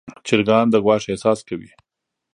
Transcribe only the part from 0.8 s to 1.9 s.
ګواښ احساس کوي.